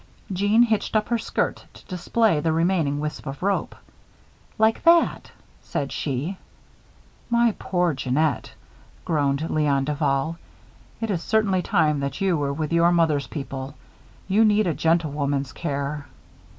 Jeanne 0.33 0.63
hitched 0.63 0.95
up 0.95 1.09
her 1.09 1.17
skirt 1.19 1.63
to 1.75 1.85
display 1.85 2.39
the 2.39 2.51
remaining 2.51 2.99
wisp 2.99 3.27
of 3.27 3.43
rope. 3.43 3.75
"Like 4.57 4.81
that," 4.81 5.31
she 5.91 6.37
said. 6.37 6.37
"My 7.29 7.53
poor 7.59 7.93
Jeannette," 7.93 8.53
groaned 9.05 9.41
Léon 9.41 9.85
Duval, 9.85 10.37
"it 11.01 11.11
is 11.11 11.21
certainly 11.21 11.61
time 11.61 11.99
that 11.99 12.19
you 12.19 12.35
were 12.35 12.51
with 12.51 12.73
your 12.73 12.91
mother's 12.91 13.27
people. 13.27 13.75
You 14.27 14.43
need 14.43 14.65
a 14.65 14.73
gentlewoman's 14.73 15.53
care." 15.53 16.07